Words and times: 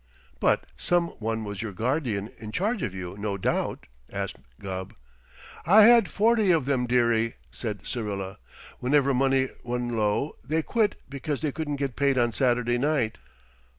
"But 0.39 0.65
some 0.77 1.09
one 1.19 1.43
was 1.43 1.61
your 1.61 1.73
guardian 1.73 2.31
in 2.39 2.51
charge 2.51 2.81
of 2.81 2.95
you, 2.95 3.15
no 3.19 3.37
doubt?" 3.37 3.85
asked 4.11 4.37
Gubb. 4.59 4.95
"I 5.63 5.83
had 5.83 6.07
forty 6.09 6.49
of 6.49 6.65
them, 6.65 6.87
dearie," 6.87 7.35
said 7.51 7.85
Syrilla. 7.85 8.39
"Whenever 8.79 9.13
money 9.13 9.49
run 9.63 9.89
low, 9.95 10.37
they 10.43 10.63
quit 10.63 10.95
because 11.07 11.41
they 11.41 11.51
couldn't 11.51 11.75
get 11.75 11.95
paid 11.95 12.17
on 12.17 12.33
Saturday 12.33 12.79
night." 12.79 13.19